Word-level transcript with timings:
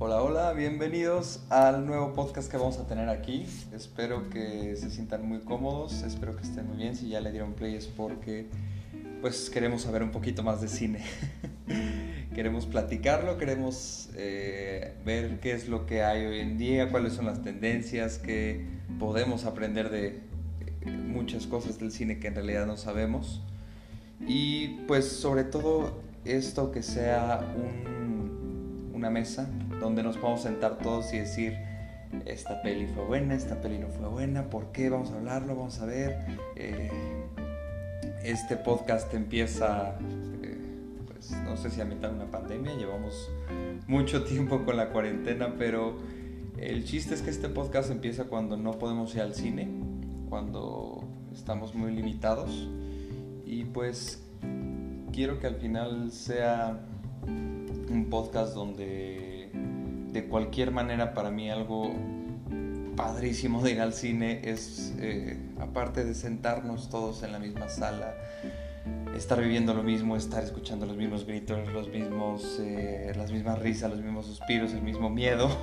Hola, 0.00 0.22
hola, 0.22 0.52
bienvenidos 0.52 1.40
al 1.50 1.84
nuevo 1.84 2.12
podcast 2.12 2.48
que 2.48 2.56
vamos 2.56 2.78
a 2.78 2.86
tener 2.86 3.08
aquí. 3.08 3.44
Espero 3.72 4.30
que 4.30 4.76
se 4.76 4.90
sientan 4.90 5.28
muy 5.28 5.40
cómodos, 5.40 6.04
espero 6.04 6.36
que 6.36 6.44
estén 6.44 6.68
muy 6.68 6.76
bien. 6.76 6.94
Si 6.94 7.08
ya 7.08 7.20
le 7.20 7.32
dieron 7.32 7.54
play 7.54 7.74
es 7.74 7.88
porque 7.88 8.46
pues 9.20 9.50
queremos 9.50 9.82
saber 9.82 10.04
un 10.04 10.12
poquito 10.12 10.44
más 10.44 10.60
de 10.60 10.68
cine. 10.68 11.02
queremos 12.32 12.64
platicarlo, 12.66 13.38
queremos 13.38 14.10
eh, 14.14 14.94
ver 15.04 15.40
qué 15.40 15.50
es 15.50 15.68
lo 15.68 15.84
que 15.84 16.04
hay 16.04 16.26
hoy 16.26 16.38
en 16.38 16.58
día, 16.58 16.92
cuáles 16.92 17.14
son 17.14 17.26
las 17.26 17.42
tendencias, 17.42 18.18
qué 18.18 18.68
podemos 19.00 19.46
aprender 19.46 19.90
de 19.90 20.20
muchas 20.86 21.48
cosas 21.48 21.80
del 21.80 21.90
cine 21.90 22.20
que 22.20 22.28
en 22.28 22.36
realidad 22.36 22.66
no 22.66 22.76
sabemos. 22.76 23.42
Y 24.28 24.76
pues 24.86 25.08
sobre 25.08 25.42
todo 25.42 26.00
esto 26.24 26.70
que 26.70 26.84
sea 26.84 27.52
una 28.94 29.10
mesa 29.10 29.50
donde 29.80 30.02
nos 30.02 30.16
podamos 30.16 30.42
sentar 30.42 30.78
todos 30.78 31.12
y 31.12 31.18
decir, 31.18 31.58
esta 32.24 32.62
peli 32.62 32.86
fue 32.86 33.04
buena, 33.04 33.34
esta 33.34 33.60
peli 33.60 33.78
no 33.78 33.88
fue 33.88 34.08
buena, 34.08 34.48
¿por 34.50 34.72
qué? 34.72 34.88
Vamos 34.88 35.10
a 35.10 35.16
hablarlo, 35.16 35.56
vamos 35.56 35.80
a 35.80 35.86
ver. 35.86 36.18
Eh, 36.56 36.90
este 38.22 38.56
podcast 38.56 39.12
empieza, 39.14 39.98
eh, 40.42 40.58
pues 41.06 41.30
no 41.44 41.56
sé 41.56 41.70
si 41.70 41.80
a 41.80 41.84
mitad 41.84 42.10
de 42.10 42.16
una 42.16 42.30
pandemia, 42.30 42.74
llevamos 42.74 43.30
mucho 43.86 44.24
tiempo 44.24 44.64
con 44.64 44.76
la 44.76 44.90
cuarentena, 44.90 45.54
pero 45.58 45.98
el 46.58 46.84
chiste 46.84 47.14
es 47.14 47.22
que 47.22 47.30
este 47.30 47.48
podcast 47.48 47.90
empieza 47.90 48.24
cuando 48.24 48.56
no 48.56 48.72
podemos 48.78 49.14
ir 49.14 49.22
al 49.22 49.34
cine, 49.34 49.68
cuando 50.28 51.04
estamos 51.32 51.74
muy 51.74 51.92
limitados 51.92 52.68
y 53.46 53.64
pues 53.64 54.22
quiero 55.12 55.38
que 55.38 55.46
al 55.46 55.56
final 55.56 56.10
sea 56.10 56.80
un 57.26 58.08
podcast 58.10 58.54
donde 58.54 59.27
de 60.12 60.26
cualquier 60.26 60.70
manera 60.70 61.14
para 61.14 61.30
mí 61.30 61.50
algo 61.50 61.92
padrísimo 62.98 63.62
de 63.62 63.72
ir 63.72 63.80
al 63.80 63.92
cine 63.92 64.40
es, 64.42 64.92
eh, 64.98 65.38
aparte 65.60 66.04
de 66.04 66.14
sentarnos 66.14 66.90
todos 66.90 67.22
en 67.22 67.30
la 67.30 67.38
misma 67.38 67.68
sala, 67.68 68.12
estar 69.14 69.40
viviendo 69.40 69.72
lo 69.72 69.84
mismo, 69.84 70.16
estar 70.16 70.42
escuchando 70.42 70.84
los 70.84 70.96
mismos 70.96 71.24
gritos, 71.24 71.72
los 71.72 71.88
mismos, 71.90 72.58
eh, 72.60 73.12
las 73.16 73.30
mismas 73.30 73.60
risas, 73.60 73.90
los 73.90 74.02
mismos 74.02 74.26
suspiros, 74.26 74.72
el 74.72 74.82
mismo 74.82 75.10
miedo. 75.10 75.48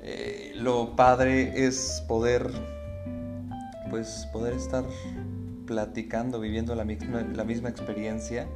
Eh, 0.00 0.52
lo 0.54 0.96
padre 0.96 1.66
es 1.66 2.02
poder, 2.08 2.48
pues, 3.90 4.26
poder 4.32 4.54
estar 4.54 4.84
platicando, 5.66 6.40
viviendo 6.40 6.74
la 6.74 6.84
misma, 6.84 7.20
la 7.34 7.44
misma 7.44 7.68
experiencia 7.68 8.46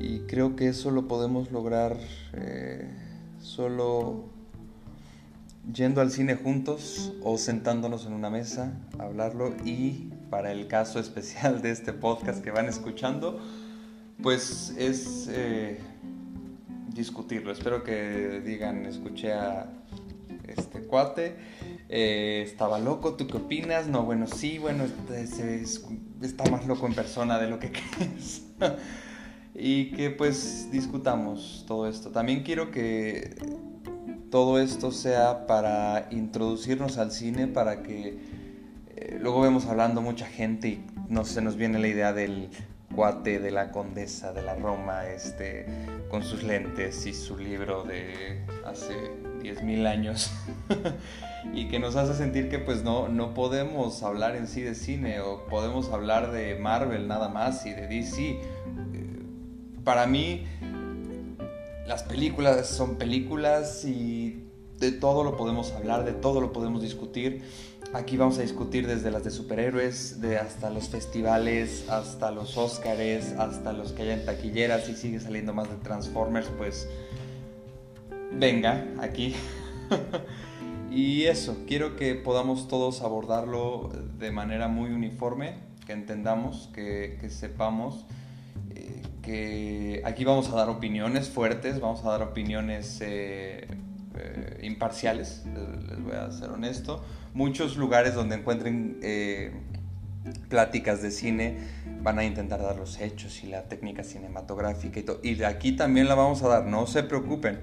y 0.00 0.20
creo 0.20 0.56
que 0.56 0.68
eso 0.68 0.90
lo 0.90 1.06
podemos 1.06 1.52
lograr 1.52 1.96
solo 3.44 4.24
yendo 5.72 6.00
al 6.00 6.10
cine 6.10 6.34
juntos 6.34 7.12
o 7.22 7.36
sentándonos 7.36 8.06
en 8.06 8.14
una 8.14 8.30
mesa 8.30 8.72
a 8.98 9.04
hablarlo 9.04 9.54
y 9.64 10.10
para 10.30 10.50
el 10.50 10.66
caso 10.66 10.98
especial 10.98 11.60
de 11.62 11.70
este 11.70 11.92
podcast 11.92 12.42
que 12.42 12.50
van 12.50 12.66
escuchando, 12.66 13.38
pues 14.22 14.74
es 14.78 15.28
eh, 15.30 15.78
discutirlo. 16.88 17.52
Espero 17.52 17.84
que 17.84 18.40
digan, 18.44 18.86
escuché 18.86 19.34
a 19.34 19.70
este 20.48 20.80
cuate, 20.80 21.36
eh, 21.90 22.42
estaba 22.46 22.78
loco, 22.78 23.14
¿tú 23.14 23.26
qué 23.26 23.36
opinas? 23.36 23.88
No, 23.88 24.04
bueno, 24.04 24.26
sí, 24.26 24.58
bueno, 24.58 24.84
este, 24.84 25.62
está 26.22 26.50
más 26.50 26.66
loco 26.66 26.86
en 26.86 26.94
persona 26.94 27.38
de 27.38 27.48
lo 27.48 27.58
que 27.58 27.72
crees 27.72 28.42
y 29.54 29.92
que 29.92 30.10
pues 30.10 30.68
discutamos 30.70 31.64
todo 31.66 31.88
esto. 31.88 32.10
También 32.10 32.42
quiero 32.42 32.70
que 32.70 33.36
todo 34.30 34.58
esto 34.58 34.90
sea 34.90 35.46
para 35.46 36.08
introducirnos 36.10 36.98
al 36.98 37.12
cine, 37.12 37.46
para 37.46 37.82
que 37.82 38.18
eh, 38.96 39.18
luego 39.20 39.42
vemos 39.42 39.66
hablando 39.66 40.00
mucha 40.00 40.26
gente 40.26 40.68
y 40.68 40.84
no 41.08 41.24
se 41.24 41.40
nos 41.40 41.56
viene 41.56 41.78
la 41.78 41.86
idea 41.86 42.12
del 42.12 42.50
cuate 42.94 43.38
de 43.38 43.50
la 43.50 43.70
condesa 43.70 44.32
de 44.32 44.42
la 44.42 44.54
Roma, 44.56 45.06
este, 45.06 45.66
con 46.08 46.22
sus 46.22 46.42
lentes 46.42 47.06
y 47.06 47.14
su 47.14 47.36
libro 47.36 47.84
de 47.84 48.44
hace 48.64 48.94
10.000 49.40 49.86
años. 49.86 50.32
y 51.52 51.68
que 51.68 51.78
nos 51.78 51.94
hace 51.96 52.14
sentir 52.14 52.48
que 52.48 52.58
pues 52.58 52.82
no, 52.82 53.08
no 53.08 53.34
podemos 53.34 54.02
hablar 54.02 54.34
en 54.34 54.48
sí 54.48 54.62
de 54.62 54.74
cine 54.74 55.20
o 55.20 55.46
podemos 55.46 55.92
hablar 55.92 56.32
de 56.32 56.56
Marvel 56.56 57.06
nada 57.06 57.28
más 57.28 57.66
y 57.66 57.70
de 57.70 57.86
DC 57.86 58.40
para 59.84 60.06
mí 60.06 60.46
las 61.86 62.02
películas 62.02 62.66
son 62.66 62.96
películas 62.96 63.84
y 63.84 64.48
de 64.78 64.90
todo 64.90 65.22
lo 65.22 65.36
podemos 65.36 65.72
hablar, 65.72 66.04
de 66.04 66.12
todo 66.12 66.40
lo 66.40 66.52
podemos 66.52 66.82
discutir. 66.82 67.42
Aquí 67.92 68.16
vamos 68.16 68.38
a 68.38 68.42
discutir 68.42 68.86
desde 68.86 69.10
las 69.10 69.22
de 69.22 69.30
superhéroes, 69.30 70.20
de 70.20 70.38
hasta 70.38 70.70
los 70.70 70.88
festivales, 70.88 71.88
hasta 71.88 72.30
los 72.30 72.56
Óscares, 72.56 73.34
hasta 73.38 73.72
los 73.72 73.92
que 73.92 74.02
hay 74.02 74.10
en 74.10 74.24
taquilleras 74.24 74.88
y 74.88 74.96
sigue 74.96 75.20
saliendo 75.20 75.52
más 75.52 75.68
de 75.68 75.76
Transformers, 75.76 76.48
pues 76.56 76.88
venga 78.32 78.88
aquí. 78.98 79.34
y 80.90 81.24
eso, 81.24 81.58
quiero 81.68 81.94
que 81.94 82.14
podamos 82.14 82.66
todos 82.66 83.02
abordarlo 83.02 83.90
de 84.18 84.32
manera 84.32 84.66
muy 84.66 84.90
uniforme, 84.90 85.54
que 85.86 85.92
entendamos, 85.92 86.70
que, 86.74 87.18
que 87.20 87.30
sepamos 87.30 88.06
que 89.24 90.02
aquí 90.04 90.24
vamos 90.24 90.50
a 90.50 90.56
dar 90.56 90.68
opiniones 90.68 91.30
fuertes, 91.30 91.80
vamos 91.80 92.04
a 92.04 92.10
dar 92.10 92.22
opiniones 92.22 92.98
eh, 93.00 93.66
eh, 94.18 94.60
imparciales, 94.62 95.44
les, 95.46 96.02
voy 96.02 96.14
a 96.14 96.30
ser 96.30 96.50
honesto. 96.50 97.02
Muchos 97.32 97.76
lugares 97.76 98.14
donde 98.14 98.36
encuentren 98.36 98.98
eh, 99.02 99.52
pláticas 100.48 101.00
de 101.00 101.10
cine 101.10 101.56
van 102.02 102.18
a 102.18 102.24
intentar 102.24 102.60
dar 102.60 102.76
los 102.76 103.00
hechos 103.00 103.42
y 103.42 103.48
la 103.48 103.64
técnica 103.64 104.04
cinematográfica 104.04 105.00
y 105.00 105.02
todo. 105.02 105.20
Y 105.22 105.34
de 105.34 105.46
aquí 105.46 105.72
también 105.72 106.06
la 106.06 106.14
vamos 106.14 106.42
a 106.42 106.48
dar, 106.48 106.66
no 106.66 106.86
se 106.86 107.02
preocupen, 107.02 107.60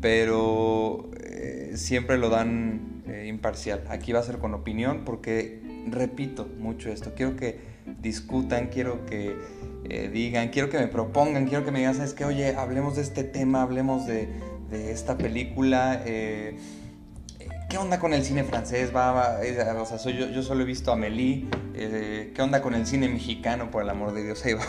pero 0.00 1.10
siempre 1.74 2.16
lo 2.16 2.30
dan 2.30 3.02
imparcial. 3.26 3.84
Aquí 3.88 4.12
va 4.12 4.20
a 4.20 4.22
ser 4.22 4.38
con 4.38 4.54
opinión 4.54 5.02
porque 5.04 5.62
repito 5.88 6.48
mucho 6.58 6.90
esto, 6.90 7.12
quiero 7.14 7.36
que 7.36 7.60
discutan, 8.00 8.68
quiero 8.68 9.04
que 9.06 9.36
eh, 9.88 10.10
digan, 10.12 10.48
quiero 10.48 10.68
que 10.68 10.78
me 10.78 10.86
propongan, 10.86 11.46
quiero 11.46 11.64
que 11.64 11.70
me 11.70 11.80
digan, 11.80 11.94
¿sabes 11.94 12.14
qué? 12.14 12.24
Oye, 12.24 12.54
hablemos 12.54 12.96
de 12.96 13.02
este 13.02 13.24
tema, 13.24 13.62
hablemos 13.62 14.06
de, 14.06 14.28
esta 14.70 15.18
película. 15.18 16.02
Eh, 16.06 16.56
¿Qué 17.68 17.78
onda 17.78 17.98
con 17.98 18.14
el 18.14 18.24
cine 18.24 18.44
francés? 18.44 18.94
Va, 18.94 19.40
o 19.80 19.86
sea, 19.86 20.12
yo, 20.12 20.30
yo 20.30 20.42
solo 20.42 20.62
he 20.62 20.64
visto 20.64 20.90
a 20.90 20.94
Amélie. 20.94 21.46
Eh, 21.74 22.32
¿Qué 22.34 22.42
onda 22.42 22.62
con 22.62 22.74
el 22.74 22.86
cine 22.86 23.08
mexicano? 23.08 23.70
Por 23.70 23.82
el 23.82 23.90
amor 23.90 24.14
de 24.14 24.24
Dios, 24.24 24.44
ahí 24.44 24.54
va. 24.54 24.64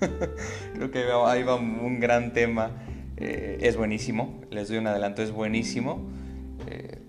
Creo 0.74 0.90
que 0.90 1.04
ahí 1.26 1.42
va 1.42 1.56
un 1.56 2.00
gran 2.00 2.32
tema. 2.32 2.70
es 3.16 3.76
buenísimo, 3.76 4.40
les 4.50 4.68
doy 4.68 4.78
un 4.78 4.86
adelanto, 4.86 5.22
es 5.22 5.30
buenísimo. 5.30 6.10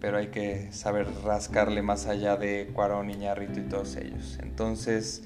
pero 0.02 0.18
hay 0.18 0.28
que 0.28 0.72
saber 0.72 1.08
rascarle 1.24 1.82
más 1.82 2.08
allá 2.08 2.36
de 2.38 2.70
Cuarón, 2.74 3.10
Iñárritu 3.10 3.60
y 3.60 3.64
todos 3.64 3.96
ellos. 3.96 4.40
Entonces, 4.42 5.24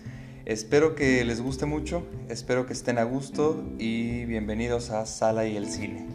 Espero 0.49 0.95
que 0.95 1.23
les 1.25 1.41
guste 1.41 1.67
mucho, 1.67 2.07
espero 2.27 2.65
que 2.65 2.73
estén 2.73 2.97
a 2.97 3.03
gusto 3.03 3.63
y 3.77 4.25
bienvenidos 4.25 4.89
a 4.89 5.05
Sala 5.05 5.45
y 5.45 5.55
el 5.55 5.67
Cine. 5.67 6.07